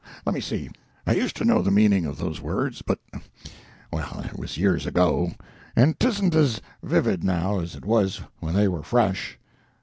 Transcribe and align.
Let 0.25 0.33
me 0.33 0.41
see.... 0.41 0.71
I 1.05 1.13
used 1.13 1.35
to 1.37 1.45
know 1.45 1.61
the 1.61 1.69
meaning 1.69 2.07
of 2.07 2.17
those 2.17 2.41
words, 2.41 2.81
but... 2.81 2.97
well, 3.93 4.23
it 4.25 4.35
was 4.35 4.57
years 4.57 4.87
ago, 4.87 5.33
and 5.75 5.99
'tisn't 5.99 6.33
as 6.33 6.59
vivid 6.81 7.23
now 7.23 7.59
as 7.59 7.75
it 7.75 7.85
was 7.85 8.19
when 8.39 8.55
they 8.55 8.67
were 8.67 8.81
fresh. 8.81 9.37